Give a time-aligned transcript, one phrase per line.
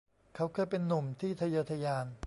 [0.35, 2.05] เขาเคยเป็นหนุ่มที่ทะเยอทะยาน